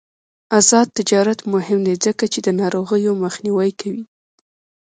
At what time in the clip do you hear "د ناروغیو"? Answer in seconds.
2.45-3.19